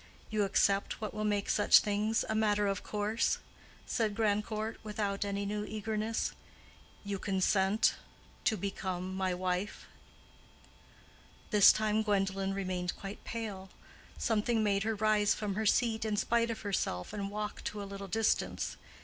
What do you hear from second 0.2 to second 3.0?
"You accept what will make such things a matter of